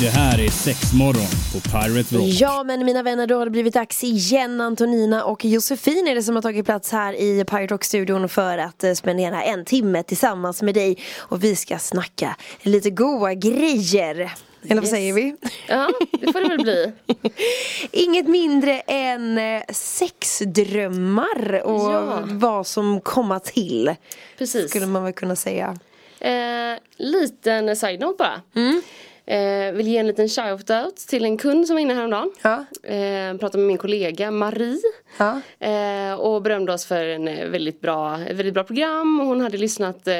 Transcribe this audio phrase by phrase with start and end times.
[0.00, 2.24] Det här är sex morgon på Pirate Rock.
[2.26, 6.22] Ja men mina vänner då har det blivit dags igen Antonina och Josefin är det
[6.22, 10.62] som har tagit plats här i Pirate Rock-studion för att eh, spendera en timme tillsammans
[10.62, 14.14] med dig och vi ska snacka lite goa grejer.
[14.62, 14.90] Eller vad Yes.
[14.90, 15.36] säger vi?
[15.68, 15.90] Ja,
[16.20, 16.92] det får det väl bli.
[17.92, 22.22] Inget mindre än eh, sexdrömmar och Ja.
[22.26, 23.94] vad som komma till.
[24.38, 24.70] Precis.
[24.70, 25.78] Skulle man väl kunna säga.
[26.20, 28.40] Eh, liten side-note bara.
[28.62, 28.82] Mm.
[29.28, 32.30] Eh, vill ge en liten shout-out till en kund som var inne häromdagen.
[32.42, 32.64] Ja.
[32.82, 34.80] Eh, pratade med min kollega Marie.
[35.18, 35.40] Ja.
[35.58, 39.20] Eh, och berömde oss för en eh, väldigt bra, väldigt bra program.
[39.20, 40.14] Hon hade lyssnat eh,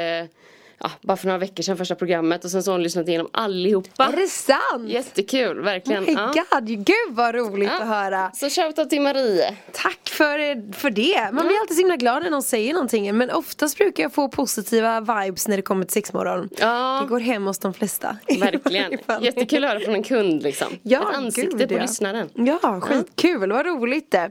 [0.79, 2.45] ja, bara för några veckor sedan första programmet.
[2.45, 4.05] Och sen så har hon lyssnat igenom allihopa.
[4.05, 4.89] Är det sant?
[4.89, 6.05] Jättekul, verkligen.
[6.05, 6.33] Oh my Ja.
[6.61, 7.83] god, gud vad roligt Ja.
[7.83, 8.31] att höra.
[8.35, 9.55] Så shoutout till Marie.
[9.73, 11.29] Tack för, för det.
[11.33, 13.17] Man blir alltid så himla glad när någon säger någonting.
[13.17, 16.48] Men oftast brukar jag få positiva vibes när det kommer till sexmorgon.
[16.59, 16.98] Ja.
[17.03, 18.17] Det går hem hos de flesta.
[18.41, 18.92] Verkligen.
[19.20, 20.69] Jättekul att höra från en kund liksom.
[20.83, 21.81] Ja, Ett ansikte gud, på ja.
[21.83, 22.29] lyssnaren.
[22.35, 24.31] Ja, skitkul, vad roligt det.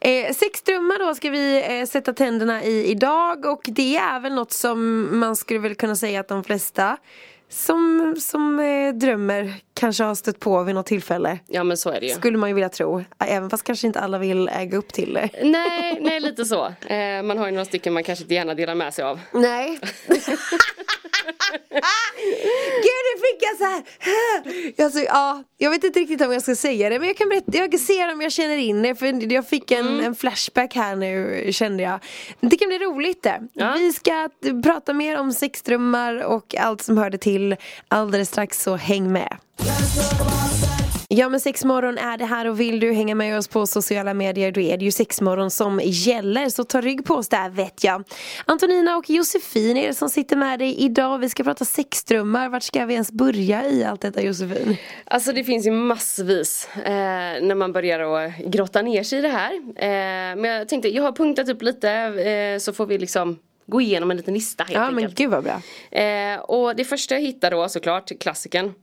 [0.00, 4.52] Eh, sexdrömmar då ska vi eh, sätta tänderna i idag och det är väl något
[4.52, 6.96] som man skulle väl kunna säga att de flesta
[7.50, 11.38] som, som eh, drömmer kanske har stött på vid något tillfälle.
[11.46, 12.12] Ja men så är det ju.
[12.14, 15.28] Skulle man ju vilja tro, även fast kanske inte alla vill äga upp till det.
[15.42, 16.66] Nej, nej lite så.
[16.86, 19.20] Eh, man har ju några stycken man kanske inte gärna delar med sig av.
[19.32, 19.78] Nej.
[22.82, 23.82] Gud nu fick jag så här.
[24.84, 27.58] Alltså, ja, jag vet inte riktigt om jag ska säga det men jag kan berätta,
[27.58, 30.04] jag ser om jag känner in det för jag fick en, Mm.
[30.04, 32.00] en flashback här nu kände jag.
[32.40, 33.40] Det kan bli roligt det.
[33.52, 33.74] Ja.
[33.78, 34.28] Vi ska
[34.64, 37.37] prata mer om sexdrömmar och allt som hörde till
[37.88, 39.36] alldeles strax så häng med.
[41.10, 44.52] Ja men sexmorgon är det här och vill du hänga med oss på sociala medier
[44.52, 48.04] då är det ju sexmorgon som gäller så ta rygg på oss där vet jag.
[48.44, 51.18] Antonina och Josefin är det som sitter med dig idag.
[51.18, 52.48] Vi ska prata sexdrömmar.
[52.48, 54.76] Vart ska vi ens börja i allt detta Josefin?
[55.04, 56.82] Alltså det finns ju massvis eh,
[57.42, 59.52] när man börjar att grotta ner sig i det här.
[59.76, 63.80] Eh, men jag tänkte, jag har punktat upp lite eh, så får vi liksom gå
[63.80, 65.18] igenom en liten lista helt Ja men enkelt.
[65.18, 65.60] gud vad bra.
[66.00, 68.74] Eh, och det första jag hittar då såklart, klassikern.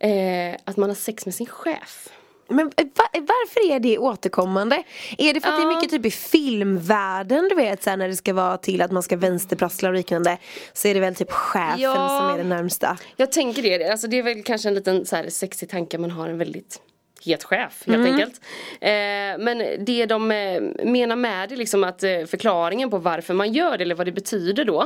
[0.00, 2.08] Eh, att man har sex med sin chef.
[2.48, 4.82] Men eh, va- varför är det återkommande?
[5.18, 5.74] Är det för att det är Ja.
[5.76, 9.02] mycket typ i filmvärlden du vet så här, när det ska vara till att man
[9.02, 10.38] ska vänsterprassla och liknande
[10.72, 11.94] Så är det väl typ chefen Ja.
[12.20, 15.16] som är det närmsta Jag tänker det, alltså det är väl kanske en liten så
[15.16, 16.80] här sexig tanke man har en väldigt
[17.26, 18.12] het chef helt Mm.
[18.12, 18.40] enkelt.
[18.80, 23.52] Eh, men det de eh, menar med det liksom att eh, förklaringen på varför man
[23.52, 24.82] gör det eller vad det betyder då.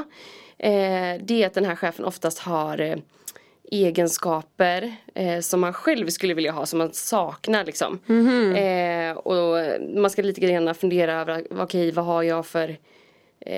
[0.59, 2.97] Eh, det är att den här chefen oftast har eh,
[3.71, 7.99] egenskaper eh, som man själv skulle vilja ha, som man saknar liksom.
[8.56, 9.56] Eh, och
[9.97, 12.76] man ska lite grann fundera över, okej vad har jag för,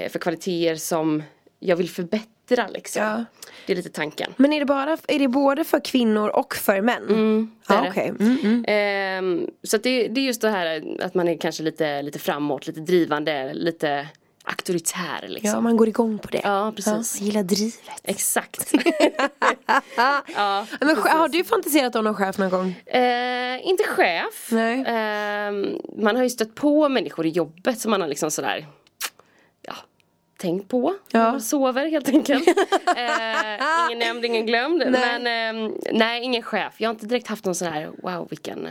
[0.08, 1.22] för kvaliteter som
[1.60, 2.26] jag vill förbättra
[2.72, 3.02] liksom.
[3.02, 3.24] Ja.
[3.66, 4.34] Det är lite tanken.
[4.36, 7.02] Men är det, bara, är det både för kvinnor och för män?
[7.08, 7.88] Mm, det det.
[7.90, 8.08] okej.
[8.08, 8.64] Mm, mm.
[8.68, 12.18] Ehm, så att det, det är just det här att man är kanske lite, lite
[12.18, 14.08] framåt, lite drivande, lite
[14.44, 15.50] auktoritär liksom.
[15.50, 16.40] Ja, man går igång på det.
[16.44, 17.20] Ja, precis.
[17.20, 18.00] Ja, gillar drivet.
[18.04, 18.72] Exakt.
[20.36, 22.74] ja, Men ch- har du fantiserat om någon chef någon gång?
[22.86, 24.48] Eh, inte chef.
[24.50, 24.84] Nej.
[24.86, 25.66] Ehm,
[25.98, 28.66] man har ju stött på människor i jobbet som man har liksom sådär
[30.40, 30.94] tänkt på.
[31.10, 31.40] Ja.
[31.40, 32.48] Sover helt enkelt.
[32.96, 34.82] eh, ingen nämnd, ingen glömd.
[34.86, 35.20] Nej.
[35.20, 36.74] Men ehm, nej, ingen chef.
[36.76, 38.68] Jag har inte direkt haft någon sån här wow vilken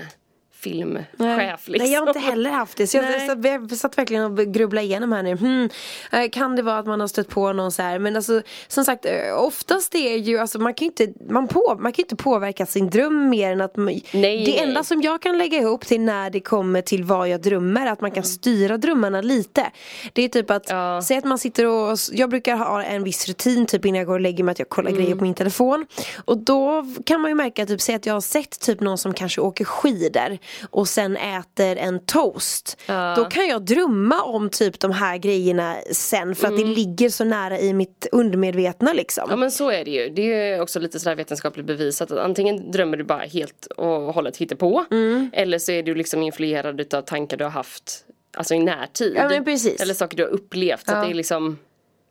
[0.63, 1.73] filmchef liksom.
[1.85, 2.87] Nej, jag har inte heller haft det.
[2.87, 3.27] Så jag, Nej.
[3.29, 5.35] så, jag satt verkligen och grubblade igenom här nu.
[5.35, 5.69] Hmm,
[6.11, 7.99] eh, kan det vara att man har stött på någon så här?
[7.99, 11.77] Men alltså, som sagt, eh, oftast är ju, alltså man kan ju inte, man på,
[11.79, 14.59] man kan inte påverka sin dröm mer än att man, Nej, Det nej.
[14.59, 18.01] enda som jag kan lägga ihop till när det kommer till vad jag drömmer, att
[18.01, 19.71] man kan styra drömmarna lite.
[20.13, 21.01] Det är typ att, Ja.
[21.03, 24.13] säg att man sitter och, jag brukar ha en viss rutin typ innan jag går
[24.13, 25.01] och lägger mig att jag kollar Mm.
[25.01, 25.85] grejer på min telefon.
[26.25, 29.13] Och då kan man ju märka, typ, säg att jag har sett typ någon som
[29.13, 30.37] kanske åker skidor
[30.69, 32.77] och sen äter en toast.
[32.85, 33.13] Ja.
[33.17, 36.69] Då kan jag drömma om typ de här grejerna sen för att Mm.
[36.69, 39.27] det ligger så nära i mitt undermedvetna liksom.
[39.29, 40.09] Ja men så är det ju.
[40.09, 44.13] Det är ju också lite sådär vetenskapligt bevisat att antingen drömmer du bara helt och
[44.13, 45.29] hållet hittepå Mm.
[45.33, 48.05] eller så är du liksom influerad utav tankar du har haft
[48.37, 49.13] Alltså i närtid.
[49.15, 49.31] Ja.
[49.31, 50.85] Eller saker du har upplevt.
[50.85, 50.97] Så Ja.
[50.97, 51.57] att det är liksom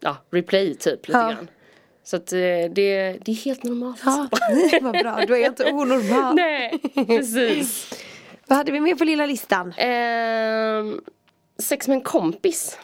[0.01, 1.29] Ja, replay typ lite Ja.
[1.31, 1.49] grann.
[2.05, 2.69] Så att eh, det,
[3.25, 4.01] det är helt normalt.
[4.05, 4.29] Ja,
[4.83, 6.35] vad bra, då är inte onormal.
[6.35, 7.91] Nej, precis.
[8.49, 9.75] Vad hade vi mer på lilla listan?
[9.77, 11.01] Ehm,
[11.59, 12.79] sex med en kompis.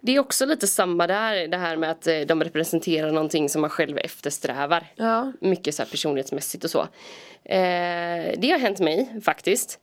[0.00, 3.60] det är också lite samma där, det här med att eh, de representerar någonting som
[3.60, 4.86] man själv eftersträvar.
[4.96, 5.32] Ja.
[5.40, 6.80] Mycket så personlighetsmässigt och så.
[7.44, 9.80] Eh, det har hänt mig faktiskt.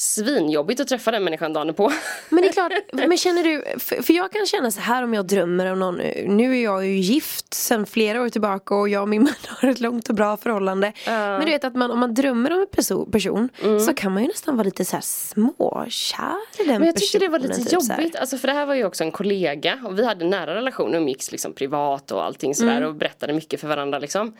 [0.00, 1.92] Svinjobbigt att träffa den människan dagen på.
[2.28, 5.14] Men det är klart, men känner du, för, för jag kan känna så här om
[5.14, 9.02] jag drömmer om någon, nu är jag ju gift sen flera år tillbaka och jag
[9.02, 10.92] och min man har ett långt och bra förhållande.
[11.06, 13.48] Men du vet att man, om man drömmer om en perso- person
[13.86, 17.18] så kan man ju nästan vara lite så här småkär i den Men jag tyckte
[17.18, 19.98] det var lite typ jobbigt, alltså för det här var ju också en kollega och
[19.98, 22.88] vi hade nära relation, umgicks liksom privat och allting sådär Mm.
[22.88, 24.36] och berättade mycket för varandra liksom.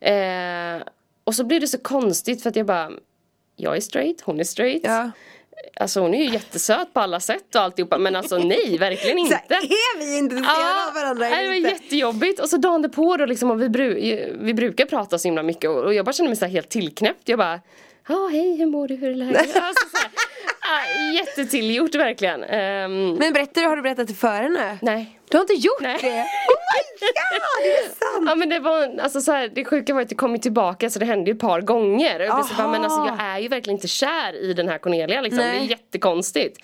[0.00, 0.82] Eh,
[1.24, 2.90] och så blev det så konstigt för att jag bara,
[3.56, 4.80] jag är straight, hon är straight.
[4.84, 5.10] Ja.
[5.76, 9.22] Alltså hon är ju jättesöt på alla sätt och alltihopa men alltså nej, verkligen Så
[9.22, 9.34] inte.
[9.48, 13.26] här, är vi intresserade av varandra nej, det var jättejobbigt och så dagen på då
[13.26, 16.36] liksom och vi, bru- vi brukar prata så himla mycket och, jag bara kände mig
[16.36, 17.28] så här helt tillknäppt.
[17.28, 17.60] Jag bara,
[18.08, 19.36] ja hej hur mår du, hur är läget?
[19.56, 20.10] Alltså, så här,
[20.60, 22.44] ah, jättetillgjort verkligen.
[22.44, 24.78] Ehm, Men berättar du, har du berättat det för henne?
[24.82, 25.18] nej.
[25.30, 25.98] Du har inte gjort Nej.
[26.02, 26.08] det?
[26.08, 28.24] Oh my god, det är sant!
[28.28, 30.98] Ja men det var, alltså så här, det sjuka var att det kom tillbaka så
[30.98, 32.20] det hände ju ett par gånger.
[32.20, 35.20] Och jag bara, men alltså jag är ju verkligen inte kär i den här Cornelia
[35.20, 35.38] liksom.
[35.38, 36.58] Det är jättekonstigt.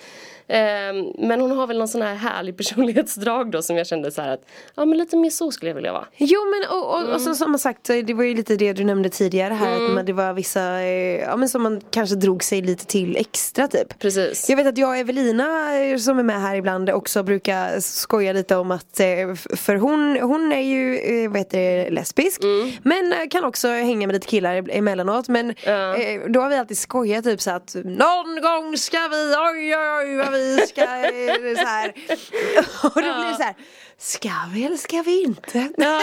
[0.48, 2.56] Ehm, men hon har väl någon sån här härlig
[2.88, 4.40] personlighetsdrag då som jag kände så att,
[4.74, 6.06] ja men lite mer så skulle jag vilja vara.
[6.16, 7.12] Jo men och, och, Mm.
[7.12, 9.90] och så, som man sagt, det var ju lite det du nämnde tidigare här att
[9.90, 13.68] man, det var vissa, eh, ja men som man kanske drog sig lite till extra
[13.68, 13.98] typ.
[13.98, 14.50] Precis.
[14.50, 18.32] Jag vet att jag och Evelina eh, som är med här ibland också brukar skoja
[18.32, 22.40] lite om att eh, För hon, hon är ju vad heter det, lesbisk
[22.82, 25.96] Men eh, kan också hänga med lite killar emellanåt Men Ja.
[26.28, 30.16] då har vi alltid skojat typ så att Någon gång ska vi, oj oj oj
[30.16, 30.37] vad vi
[30.68, 31.88] ska eh, så här.
[32.84, 33.54] Och då blir det så här
[34.00, 35.68] Ska vi eller ska vi inte?
[35.76, 36.00] Ja,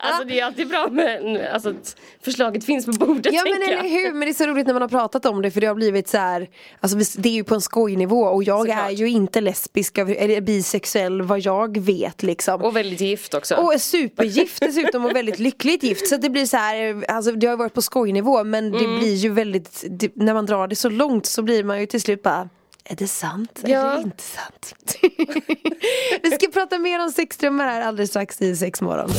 [0.00, 3.82] alltså det är alltid bra men alltså att förslaget finns på bordet Ja men eller
[3.88, 5.74] hur, men det är så roligt när man har pratat om det för det har
[5.74, 6.48] blivit så här,
[6.80, 8.86] alltså vi- det är ju på en skojnivå och jag Såklart.
[8.88, 12.62] är ju inte lesbisk eller bisexuell vad jag vet liksom.
[12.62, 13.54] Och väldigt gift också.
[13.54, 17.56] Och supergift dessutom och väldigt lyckligt gift så det blir så här, alltså det har
[17.56, 18.98] varit på skojnivå men det Mm.
[18.98, 22.00] blir ju väldigt, det, när man drar det så långt så blir man ju till
[22.00, 22.48] slut bara
[22.88, 23.92] är det sant Ja.
[23.92, 24.74] eller inte sant?
[26.22, 29.10] Vi ska prata mer om sexdrömmar här alldeles strax i sexmorgon.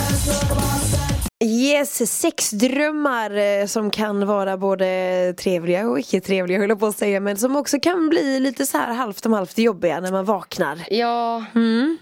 [1.43, 6.97] Yes, sexdrömmar eh, som kan vara både trevliga och icke trevliga höll jag på att
[6.97, 10.25] säga men som också kan bli lite så här halvt om halvt jobbiga när man
[10.25, 10.79] vaknar.
[10.89, 11.45] Ja,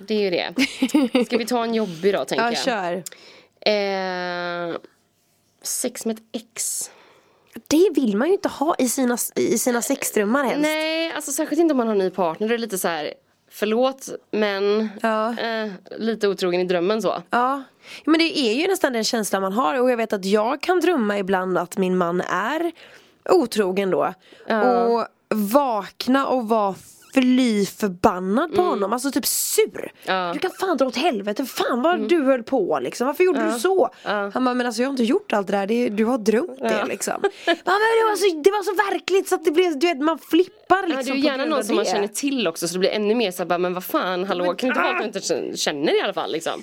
[0.08, 1.26] det är ju det.
[1.26, 2.64] Ska vi ta en jobbig då tänker Ja, jag.
[2.64, 3.04] kör.
[4.72, 4.76] Eh,
[5.64, 6.92] sex med ett ex.
[7.68, 10.62] Det vill man ju inte ha i sina, i sina sexdrömmar helst.
[10.62, 12.48] Nej, alltså särskilt inte om man har en ny partner.
[12.48, 13.14] Det är lite så här.
[13.52, 15.40] Förlåt men Ja.
[15.40, 17.22] eh, lite otrogen i drömmen så.
[17.30, 17.64] Ja,
[18.06, 20.80] men det är ju nästan den känslan man har och jag vet att jag kan
[20.80, 22.72] drömma ibland att min man är
[23.30, 24.14] otrogen då.
[24.50, 26.76] Och vakna och vara
[27.16, 29.92] fly förbannad på honom, alltså typ sur.
[30.04, 30.32] Ja.
[30.34, 33.60] Du kan fan dra åt helvete, fan vad du höll på liksom, varför gjorde du
[33.60, 33.90] så?
[34.04, 36.86] Han bara, men alltså jag har inte gjort allt det där, du har drömt det
[36.88, 37.14] liksom.
[37.46, 40.20] Men det, var så, det var så verkligt så att det blev, du vet man
[40.20, 42.74] flippar liksom Ja, det är ju på gärna någon som man känner till också så
[42.74, 45.36] det blir ännu mer såhär men vad fan, hallå, kan du inte vara att du
[45.36, 46.62] inte känner i alla fall liksom.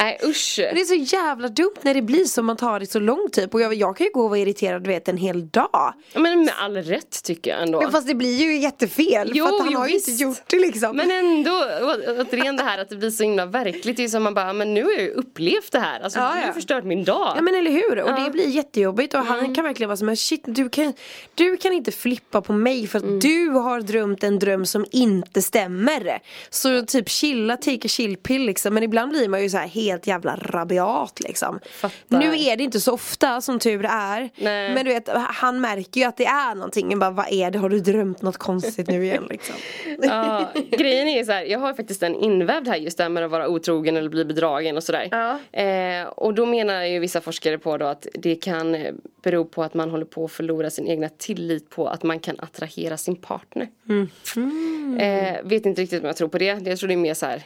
[0.00, 0.54] Nej usch.
[0.58, 3.54] Det är så jävla dumt när det blir så, man tar det så långt typ
[3.54, 5.68] och jag, jag kan ju gå och vara irriterad du vet en hel dag.
[5.72, 7.80] Ja, Men med all rätt tycker jag ändå.
[7.80, 10.36] Men fast det blir ju jättefel Jo, för att han jo, har ju inte gjort
[10.46, 10.96] det liksom.
[10.96, 11.50] Men ändå,
[12.18, 13.96] återigen det här att det blir så himla verkligt.
[13.96, 16.00] Det är som man bara, men nu har jag ju upplevt det här.
[16.00, 16.52] Alltså Ja, du har ja.
[16.52, 17.32] förstört min dag.
[17.36, 19.32] Ja men eller hur, och det blir jättejobbigt och Mm.
[19.32, 20.92] han kan verkligen vara som shit du kan,
[21.34, 23.18] du kan inte flippa på mig för att Mm.
[23.18, 26.18] du har drömt en dröm som inte stämmer.
[26.50, 29.68] Så typ chilla, take a chill pill liksom men ibland blir man ju så här
[29.68, 31.60] helt jävla rabiat liksom.
[31.70, 32.18] Fattar.
[32.18, 34.74] Nu är det inte så ofta som tur är Nej.
[34.74, 37.68] men du vet han märker ju att det är någonting, bara vad är det, har
[37.68, 39.54] du drömt något konstigt nu igen liksom?
[40.02, 43.24] Ja, grejen är så här, jag har faktiskt en invävd här just det här med
[43.24, 45.08] att vara otrogen eller bli bedragen och sådär.
[45.10, 45.60] Ja.
[45.60, 48.76] Eh, och då menar ju vissa forskare på då att det kan
[49.22, 52.36] bero på att man håller på att förlora sin egna tillit på att man kan
[52.40, 53.68] attrahera sin partner.
[55.00, 56.68] Eh, vet inte riktigt om jag tror på det.
[56.68, 57.42] Jag tror det är mer så här,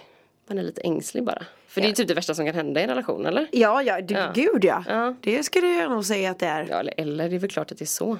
[0.46, 1.44] man är lite ängslig bara.
[1.74, 3.48] För det är ju typ det värsta som kan hända i en relation eller?
[3.52, 4.32] Ja, ja, du, Ja.
[4.34, 4.84] gud ja.
[4.88, 5.14] Ja.
[5.20, 6.66] Det skulle jag nog säga att det är.
[6.70, 8.18] Ja, eller, eller det är väl klart att det är så.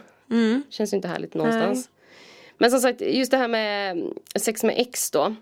[0.70, 1.88] Känns ju inte härligt någonstans.
[2.58, 5.34] Men som sagt, just det här med mm, sex med ex då.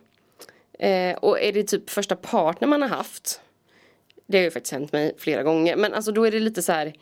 [0.78, 3.40] Eh, och är det typ första partner man har haft.
[4.26, 5.76] Det har ju faktiskt hänt mig flera gånger.
[5.76, 6.92] Men alltså då är det lite så här.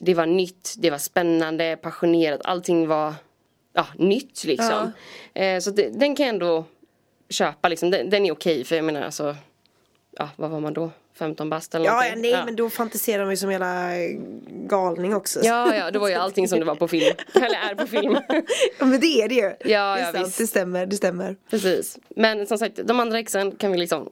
[0.00, 3.14] Det var nytt, det var spännande, passionerat, allting var
[3.72, 4.92] ja, nytt liksom.
[5.34, 6.64] Eh, så det, den kan jag ändå
[7.28, 7.90] köpa liksom.
[7.90, 9.36] Den, den är okej för jag menar alltså.
[10.18, 10.90] Ja vad var man då?
[11.18, 12.30] 15 bast eller Ja, någonting.
[12.30, 14.10] ja, nej men då fantiserar man ju som hela eh,
[14.48, 15.40] galning också.
[15.42, 17.16] Ja, ja, det var ju allting som det var på film.
[17.34, 18.18] Eller är på film.
[18.78, 19.42] Ja, men det är det ju.
[19.42, 20.38] Ja, det är ja, sant, visst.
[20.38, 21.36] det stämmer, det stämmer.
[21.50, 21.98] Precis.
[22.16, 24.10] Men som sagt, de andra exen kan vi liksom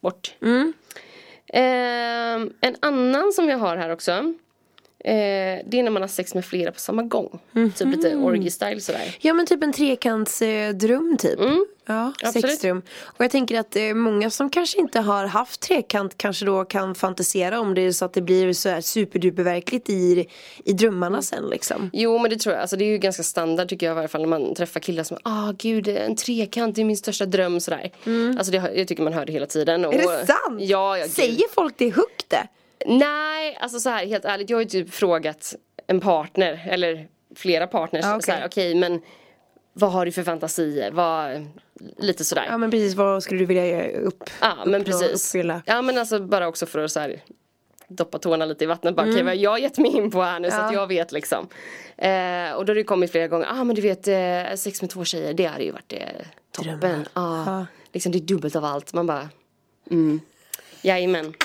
[0.00, 0.34] bort.
[0.42, 0.72] Mm.
[1.52, 4.34] Ehm, en annan som jag har här också.
[5.04, 5.12] Eh,
[5.66, 7.38] det är när man har sex med flera på samma gång.
[7.76, 8.24] Typ lite Mhm.
[8.26, 9.16] orgy-style sådär.
[9.20, 11.38] Ja men typ en trekantsdröm typ.
[11.86, 12.50] Ja, absolut.
[12.50, 12.82] sexdröm.
[13.02, 16.94] Och jag tänker att eh, många som kanske inte har haft trekant kanske då kan
[16.94, 20.26] fantisera om det så att det blir så här superduperverkligt i,
[20.64, 21.90] i drömmarna sen liksom.
[21.92, 24.08] Jo men det tror jag, alltså det är ju ganska standard tycker jag i alla
[24.08, 27.60] fall när man träffar killar som ah gud en trekant det är min största dröm
[27.60, 27.90] sådär.
[28.38, 29.84] Alltså det, jag tycker man hör det hela tiden.
[29.84, 30.06] Och, Mm.
[30.10, 30.60] Är det sant?
[30.60, 31.08] Ja, ja.
[31.08, 32.46] Säger folk det högt det?
[32.86, 35.54] Nej, alltså så här helt ärligt, jag har ju typ frågat
[35.86, 38.22] en partner eller flera partners Ja, okej.
[38.22, 39.00] så här, okej men
[39.72, 40.90] vad har du för fantasier?
[40.90, 41.46] Vad,
[41.98, 42.46] lite sådär.
[42.48, 44.30] Ja men precis, vad skulle du vilja upp?
[44.40, 45.28] Ja men uppnå, precis.
[45.34, 45.62] Uppfylla?
[45.66, 47.20] Ja men alltså bara också för att så här,
[47.88, 48.96] doppa tårna lite i vattnet.
[48.96, 50.64] Bara, okej, vad har jag gett mig in på här nu så Mm.
[50.64, 50.68] Ja.
[50.68, 51.48] att jag vet liksom.
[51.96, 54.90] Eh, och då har det kommit flera gånger, ah men du vet eh, sex med
[54.90, 55.98] två tjejer det hade ju varit eh,
[56.50, 57.08] toppen.
[57.12, 57.66] Ah, Ja.
[57.92, 58.92] Liksom det är dubbelt av allt.
[58.92, 59.28] Man bara,
[59.90, 60.20] mm.
[60.82, 61.34] Jajamän.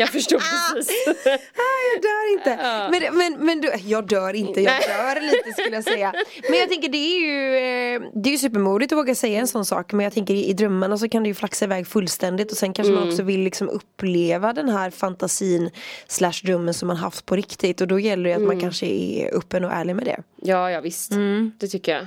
[0.00, 0.74] jag förstår Ah.
[0.74, 1.14] precis.
[1.24, 2.56] Jag dör inte.
[2.90, 6.12] Men, men, men du, jag dör inte, jag dör lite skulle jag säga.
[6.50, 9.46] Men jag tänker det är ju eh, Det är ju supermodigt att våga säga en
[9.46, 12.50] sån sak Men jag tänker i, i drömmarna så kan det ju flaxa iväg fullständigt
[12.52, 13.00] Och sen kanske Mm.
[13.04, 15.70] man också vill liksom uppleva den här fantasin
[16.08, 18.48] Slash drömmen som man haft på riktigt Och då gäller det att Mm.
[18.48, 21.12] man kanske är öppen och ärlig med det Ja, ja visst.
[21.12, 21.52] Mm.
[21.58, 22.06] Det tycker jag.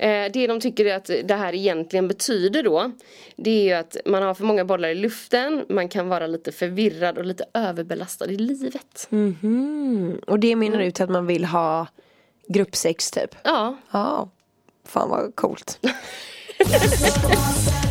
[0.00, 2.92] Eh, det de tycker att det här egentligen betyder då
[3.36, 6.52] Det är ju att man har för många bollar i luften Man kan vara lite
[6.52, 9.08] förvirrad och lite överbelastad i livet.
[9.10, 10.20] Mm.
[10.26, 11.86] Och det mynnar ut till att man vill ha
[12.46, 13.34] gruppsex typ?
[13.42, 14.28] Ja, Ja,
[14.84, 15.78] fan vad coolt.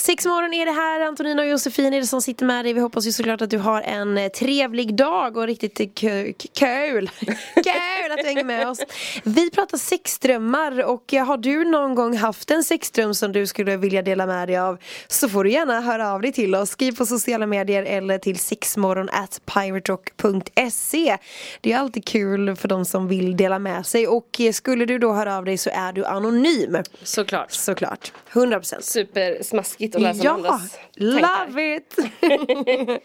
[0.00, 2.72] Sex morgon är det här, Antonina och Josefin är det som sitter med dig.
[2.72, 6.36] Vi hoppas ju såklart att du har en eh, trevlig dag och riktigt eh, kul.
[7.54, 8.80] kul att du hänger med oss.
[9.24, 13.76] Vi pratar sexdrömmar och eh, har du någon gång haft en sexdröm som du skulle
[13.76, 16.70] vilja dela med dig av så får du gärna höra av dig till oss.
[16.70, 21.16] Skriv på sociala medier eller till sexmorgon at piraterock.se.
[21.60, 25.12] Det är alltid kul för de som vill dela med sig och skulle du då
[25.12, 26.76] höra av dig så är du anonym.
[27.02, 28.80] såklart Såklart, 100%.
[28.80, 31.96] Supersmaskigt att läsa Ja, andras love it!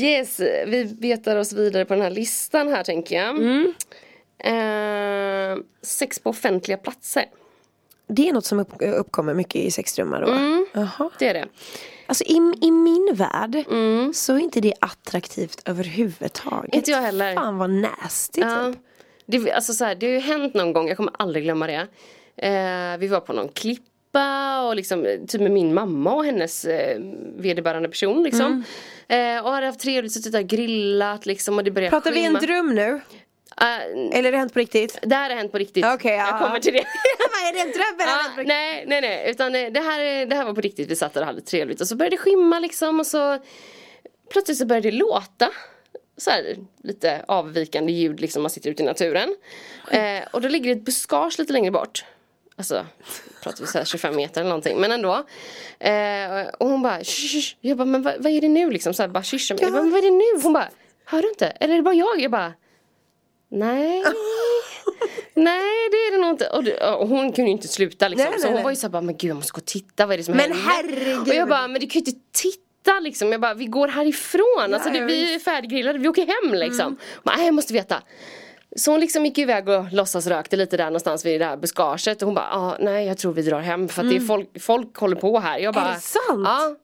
[0.00, 3.72] Yes, vi betar oss vidare på den här listan här tänker jag Mm.
[4.38, 7.24] eh, Sex på offentliga platser
[8.06, 10.26] Det är något som upp, uppkommer mycket i sexdrömmar då?
[10.32, 10.66] Mm.
[10.72, 11.10] Jaha.
[11.18, 11.46] Det är det
[12.06, 13.64] Alltså i, i min värld
[14.14, 16.64] så är inte det attraktivt överhuvudtaget.
[16.64, 16.78] Mm.
[16.78, 17.34] Inte jag heller.
[17.34, 18.72] Fan vad nasty Ja.
[18.72, 18.80] typ.
[19.26, 21.86] Det, alltså så här, det har ju hänt någon gång, jag kommer aldrig glömma det.
[22.36, 23.48] Eh, vi var på någon
[24.14, 26.98] klippa och liksom, eh, typ med min mamma och hennes eh,
[27.36, 28.64] vederbörande person liksom.
[29.08, 29.36] Mm.
[29.38, 32.26] Eh, och hade haft trevligt, suttit och grillat liksom och det började Pratar vi en
[32.26, 32.40] skymma.
[32.40, 33.00] dröm nu?
[33.60, 34.98] Eh, Eller är det hänt på riktigt?
[35.02, 35.84] det här har hänt på riktigt.
[35.84, 36.38] Okej, jag ja.
[36.38, 36.84] kommer till det.
[37.18, 38.46] Vad är det en dröm har riktigt?
[38.46, 39.30] nej, nej, nej.
[39.30, 40.90] Utan eh, det här, är- det här var på riktigt.
[40.90, 41.80] Vi satt där och hade trevligt.
[41.80, 43.00] Och så började det skymma liksom.
[43.00, 43.38] Och så
[44.32, 45.50] plötsligt så började det låta.
[46.16, 48.42] Så här, lite avvikande ljud liksom.
[48.42, 49.36] Man sitter ute i naturen.
[49.90, 52.04] Eh, och då ligger det ett buskage lite längre bort.
[52.58, 52.86] Alltså,
[53.42, 54.80] pratar vi så här 25 meter eller någonting.
[54.80, 55.12] Men ändå.
[55.78, 58.70] Eh, och hon bara, "Shh, shh, shh." Jag bara, men vad, vad är det nu
[58.70, 58.94] liksom?
[58.94, 59.40] Så här, bara mig.
[59.60, 60.42] Jag bara, men vad är det nu?
[60.42, 60.68] Hon bara,
[61.04, 61.46] hör du inte?
[61.46, 62.20] Eller är det bara jag?
[62.20, 62.52] Jag bara,
[63.48, 64.04] nej.
[65.34, 66.48] Nej det är det nog inte.
[66.48, 68.30] Och, det, och hon kunde ju inte sluta liksom.
[68.30, 68.64] Nej, så nej, hon nej.
[68.64, 70.36] var ju såhär bara, men gud jag måste gå och titta, vad är det som
[70.36, 70.58] Men händer?
[70.68, 71.28] herregud.
[71.28, 73.32] Och jag bara, men du kan ju inte titta liksom.
[73.32, 74.74] Jag bara, vi går härifrån.
[74.74, 76.86] alltså det, ja, vi är färdiggrillade, vi åker hem liksom.
[76.86, 76.98] Mm.
[77.22, 78.02] Bara, Nej jag måste veta.
[78.76, 82.26] Så hon liksom gick iväg och låtsasrökte lite där någonstans vid det här buskaget och
[82.26, 84.96] hon bara, ah, nej jag tror vi drar hem för att det är folk, folk
[84.96, 85.58] håller på här.
[85.58, 86.44] Jag bara, det sant?
[86.48, 86.76] Ja.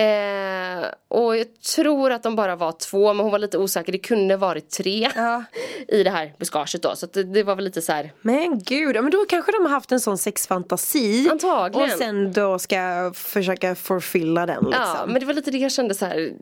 [0.00, 3.98] Eh, och jag tror att de bara var två men hon var lite osäker, det
[3.98, 5.44] kunde varit tre Ja.
[5.88, 6.96] i det här buskaget då.
[6.96, 8.12] Så det, det var väl lite så här.
[8.22, 11.28] Men gud, men då kanske de har haft en sån sexfantasi.
[11.30, 11.90] Antagligen.
[11.92, 14.82] Och sen då ska försöka förfylla den liksom.
[14.84, 16.32] Ja, men det var lite det jag kände så här.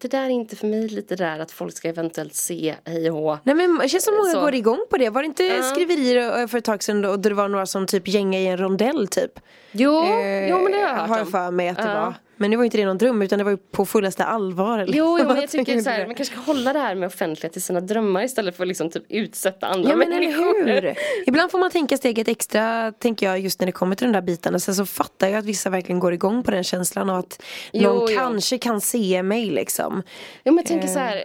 [0.00, 3.38] Det där är inte för mig lite där att folk ska eventuellt se hej och.
[3.44, 4.40] Nej men det känns som många Så.
[4.40, 5.10] går igång på det.
[5.10, 8.42] Var det inte skriverier för ett tag sedan då det var några som typ gängade
[8.44, 9.40] i en rondell typ?
[9.72, 12.00] Jo, Eh, jo men det har jag hört Har jag för mig att det Ja.
[12.04, 12.14] var.
[12.38, 14.78] Men det var inte det någon dröm utan det var ju på fullaste allvar.
[14.78, 14.92] eller?
[14.98, 17.06] Jo, jo men jag Att tycker så här, man kanske ska hålla det här med
[17.06, 20.64] offentlighet till sina drömmar istället för att liksom typ utsätta andra Ja men eller människor.
[20.82, 20.94] hur.
[21.26, 24.22] Ibland får man tänka steget extra tänker jag just när det kommer till den där
[24.22, 24.60] biten.
[24.60, 27.42] Sen så fattar jag att vissa verkligen går igång på den känslan och att
[27.72, 28.16] Jo, någon jo.
[28.18, 30.02] kanske kan se mig liksom.
[30.42, 31.22] Ja men jag tänker så här,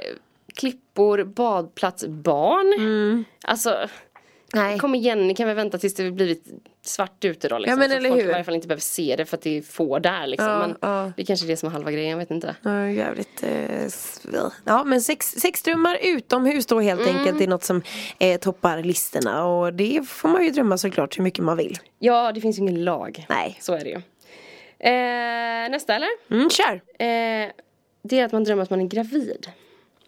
[0.56, 2.74] klippor, badplats, barn.
[2.78, 3.26] Mm.
[3.44, 3.76] Alltså,
[4.54, 4.80] Nej.
[4.80, 6.46] Kom igen, ni kan väl vänta tills det blivit
[6.82, 7.72] svart ute då liksom.
[7.72, 8.30] Ja, men så eller folk hur?
[8.30, 10.50] i varje fall inte behöver se det för att det är få där liksom.
[10.50, 11.12] Ja, men ja.
[11.16, 12.56] det är kanske är det som är halva grejen, jag vet inte.
[12.62, 13.88] Ja, jävligt eh,
[14.66, 17.18] Ja men sex, sexdrömmar utomhus då helt Mm.
[17.18, 17.82] enkelt är något som
[18.20, 21.78] eh, toppar listorna och det får man ju drömma såklart hur mycket man vill.
[22.00, 23.26] Ja, det finns ju ingen lag.
[23.30, 23.58] Nej.
[23.62, 24.02] Så är det ju.
[24.80, 26.10] Eh, nästa eller?
[26.32, 26.74] Mm, kör!
[26.74, 27.50] Eh,
[28.04, 29.48] det är att man drömmer att man är gravid.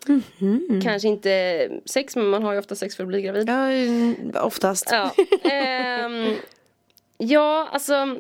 [0.08, 0.82] Mhm.
[0.84, 3.50] Kanske inte sex, men man har ju ofta sex för att bli gravid.
[3.50, 4.88] Ja, mm, oftast.
[4.92, 5.12] Ja,
[5.52, 6.36] ehm,
[7.18, 8.18] ja alltså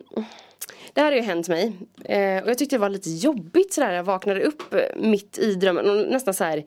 [0.94, 1.74] det här har ju hänt mig.
[2.06, 3.92] Eh, och jag tyckte det var lite jobbigt sådär.
[3.92, 6.66] Jag vaknade upp mitt i drömmen och nästan så här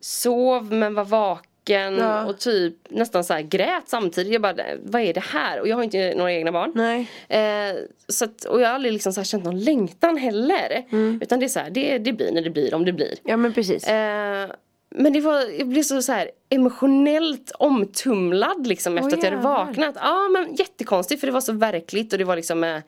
[0.00, 2.24] sov men var vaken Ja.
[2.24, 4.32] och typ nästan så grät samtidigt.
[4.32, 5.60] Jag bara, vad är det här?
[5.60, 6.72] Och jag har inte några egna barn.
[6.74, 7.08] Nej.
[7.28, 7.76] Eh,
[8.08, 10.84] så att, och jag har aldrig liksom så här känt någon längtan heller.
[10.90, 11.20] Mm.
[11.22, 13.14] Utan det är så här, det, det blir när det blir om det blir.
[13.22, 13.88] Ja men precis.
[13.88, 14.50] Eh,
[14.96, 19.30] men det var, jag blev så, så här emotionellt omtumlad liksom efter Åh, att jag
[19.30, 19.94] hade vaknat.
[20.00, 22.78] Ja men jättekonstigt för det var så verkligt och det var liksom eh,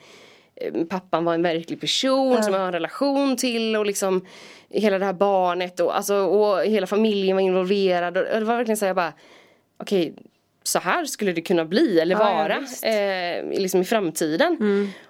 [0.89, 4.27] Pappan var en verklig person som jag har en relation till och liksom
[4.69, 8.57] Hela det här barnet och, alltså, och hela familjen var involverad och, och det var
[8.57, 9.13] verkligen så här, jag bara
[9.79, 10.15] Okej
[10.69, 12.65] så här skulle det kunna bli eller Ja, ja, vara.
[12.83, 13.51] Mm.
[13.53, 14.57] eh, liksom i framtiden.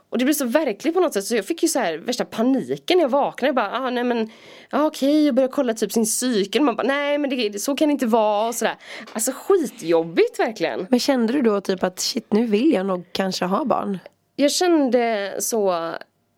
[0.08, 2.24] Och det blev så verkligt på något sätt så jag fick ju så här värsta
[2.24, 3.48] paniken när jag vaknade.
[3.48, 4.30] Jag bara, ah, nej men,
[4.70, 6.62] ah, okej, och började kolla typ sin cykel.
[6.62, 8.74] Man bara, nej men det, så kan det inte vara och sådär.
[9.12, 10.86] Alltså skitjobbigt verkligen.
[10.90, 13.98] Men kände du då typ att shit nu vill jag nog kanske ha barn?
[14.36, 15.92] Jag kände så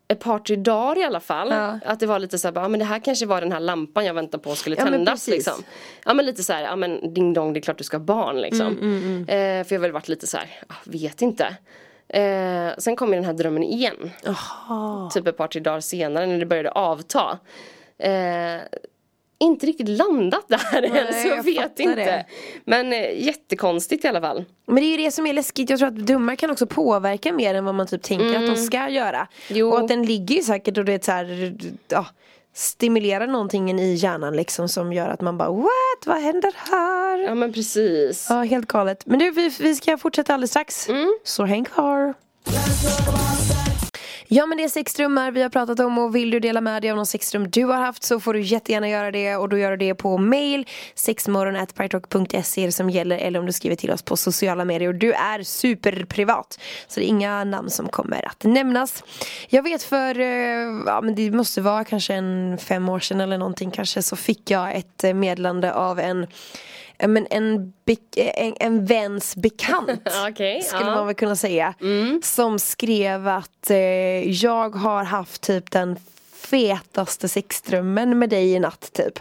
[0.08, 1.48] ett par tre dagar i alla fall.
[1.50, 1.78] Ja.
[1.84, 4.14] Att det var lite såhär, ah, men det här kanske var den här lampan jag
[4.14, 5.62] väntade på skulle Ja, men tändas liksom.
[6.04, 8.40] Ja men lite såhär, ja men ding dong det är klart du ska ha barn
[8.40, 8.66] liksom.
[8.66, 11.56] Mm, Eh, för jag har väl varit lite såhär, ah, vet inte.
[12.08, 14.10] Eh, sen kom ju den här drömmen igen.
[14.24, 15.10] Jaha.
[15.10, 17.38] Typ ett par tre dagar senare när det började avta.
[17.98, 18.60] Eh,
[19.40, 21.94] inte riktigt landat där än Nej, så jag, vet inte.
[21.94, 22.26] det.
[22.64, 24.44] Men eh, jättekonstigt i alla fall.
[24.66, 27.32] Men det är ju det som är läskigt, jag tror att drömmar kan också påverka
[27.32, 29.28] mer än vad man typ tänker att de ska göra.
[29.48, 29.70] Jo.
[29.70, 31.56] Och att den ligger ju säkert och det är så här,
[31.88, 32.06] ja,
[32.54, 37.18] stimulerar någonting i hjärnan liksom som gör att man bara what, vad händer här?
[37.18, 38.26] Ja men precis.
[38.30, 39.06] Ja, helt galet.
[39.06, 40.88] Men du, vi, vi ska fortsätta alldeles strax.
[41.24, 42.14] Så häng kvar.
[44.30, 46.90] Ja men det är sexdrömmar vi har pratat om och vill du dela med dig
[46.90, 49.70] av någon sexdröm du har haft så får du jättegärna göra det och då gör
[49.70, 54.02] du det på mail sexmorgon.priderock.se är det som gäller eller om du skriver till oss
[54.02, 58.44] på sociala medier och du är superprivat så det är inga namn som kommer att
[58.44, 59.04] nämnas.
[59.48, 63.38] Jag vet för, eh, ja men det måste vara kanske en fem år sedan eller
[63.38, 66.26] någonting kanske så fick jag ett eh, meddelande av en
[67.06, 67.72] men en,
[68.16, 69.90] en, en väns bekant
[70.28, 70.94] Okej, skulle ja.
[70.94, 71.74] man väl kunna säga.
[71.80, 72.20] Mm.
[72.24, 73.76] Som skrev att eh,
[74.30, 75.96] jag har haft typ den
[76.32, 79.18] fetaste sexdrömmen med dig i natt typ.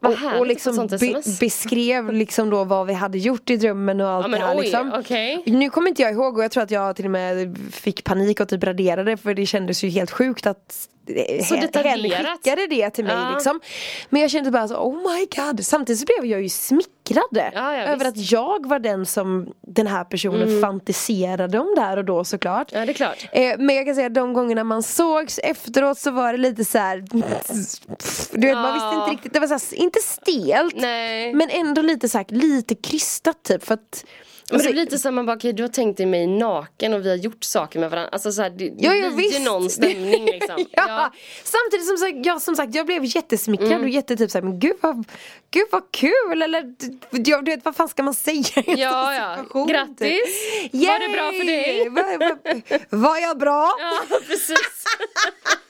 [0.00, 4.24] Och, och liksom be, beskrev liksom då vad vi hade gjort i drömmen och allt
[4.24, 4.92] Ja, men det här oj, liksom.
[4.98, 5.42] okej.
[5.46, 8.40] Nu kommer inte jag ihåg och jag tror att jag till och med fick panik
[8.40, 10.88] och typ raderade för det kändes ju helt sjukt att
[11.44, 13.30] Så hen- skickade det till mig Ja.
[13.34, 13.60] liksom.
[14.10, 15.64] Men jag kände bara så, oh my god.
[15.66, 18.00] Samtidigt så blev jag ju smickrad Ja, över visst.
[18.00, 18.08] Mm.
[18.08, 22.68] att jag var den som den här personen fantiserade om där och då såklart.
[22.72, 23.28] Ja det är klart.
[23.32, 26.64] Eh, men jag kan säga att de gångerna man sågs efteråt så var det lite
[26.64, 27.04] så här.
[28.32, 30.74] Du vet man visste inte riktigt, det var så här, inte stelt.
[30.76, 31.34] Nej.
[31.34, 34.04] Men ändå lite så här, lite krystat typ för att
[34.50, 36.94] Men alltså, det blir lite som man bara, okej du har tänkt dig mig naken
[36.94, 38.08] och vi har gjort saker med varandra.
[38.12, 40.64] Alltså så här, det, Ja, ja, blir ju någon stämning liksom.
[40.72, 41.12] ja.
[41.44, 43.82] Samtidigt som sagt, jag, som sagt, jag blev jättesmickrad Mm.
[43.82, 45.04] och jättetyp såhär, men gud vad,
[45.50, 46.74] gud vad kul eller
[47.10, 49.36] jag, du vet vad fan ska man säga i Ja, ja.
[49.36, 49.68] typ?
[49.68, 50.20] Grattis.
[50.72, 50.86] Yay!
[50.86, 51.88] Var det bra för dig?
[51.88, 53.74] Var, var, var jag bra?
[53.80, 54.84] Ja precis.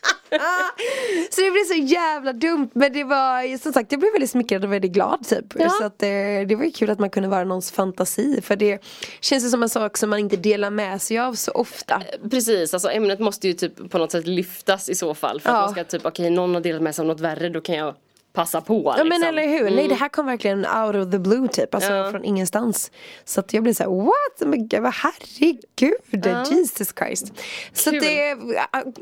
[1.30, 4.64] Så det blev så jävla dumt men det var som sagt jag blev väldigt smickrad
[4.64, 5.44] och väldigt glad typ.
[5.58, 5.68] Ja.
[5.70, 6.08] Så att eh,
[6.48, 8.78] det var ju kul att man kunde vara någons fantasi för det
[9.20, 12.02] känns ju som en sak som man inte delar med sig av så ofta.
[12.30, 15.40] Precis, alltså ämnet måste ju typ på något sätt lyftas i så fall.
[15.40, 15.60] För att Ja.
[15.60, 17.94] man ska typ, okej någon har delat med sig av något värre då kan jag
[18.38, 19.09] passa på Ja liksom.
[19.09, 22.11] men eller hur, nej det här kom verkligen out of the blue typ, alltså Ja.
[22.11, 22.90] från ingenstans.
[23.24, 27.33] Så att jag blev såhär what, men gud, herregud, Jesus Christ.
[27.72, 28.37] Så att det,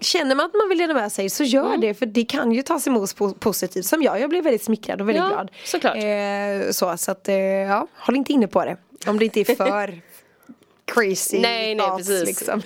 [0.01, 2.63] känner man att man vill dela med sig så gör det för det kan ju
[2.63, 5.51] tas emot po- positivt som jag, jag blev väldigt smickrad och väldigt Ja, glad.
[5.65, 5.97] såklart.
[5.97, 8.77] Eh, så, så att eh, ja, håll inte inne på det.
[9.07, 10.01] Om det inte är för
[10.95, 12.27] crazy Nej, nej, thoughts, precis.
[12.27, 12.63] liksom.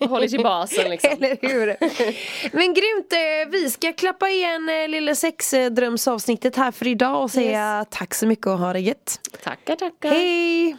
[0.08, 1.10] Håller till basen liksom.
[1.10, 1.66] Eller hur?
[2.56, 7.86] Men grymt, eh, vi ska klappa igen eh, lilla sexdrömsavsnittet här för idag och säga
[7.90, 9.20] tack så mycket och ha det gött.
[9.44, 10.10] Tackar tackar.
[10.10, 10.76] Hej!